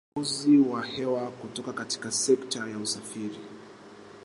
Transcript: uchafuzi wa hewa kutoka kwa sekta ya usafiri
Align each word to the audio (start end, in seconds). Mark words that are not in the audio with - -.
uchafuzi 0.17 0.57
wa 0.57 0.85
hewa 0.85 1.27
kutoka 1.31 1.73
kwa 1.73 2.11
sekta 2.11 2.67
ya 2.69 2.77
usafiri 2.77 3.39